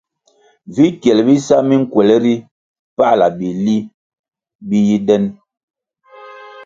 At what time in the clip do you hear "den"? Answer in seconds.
5.07-5.23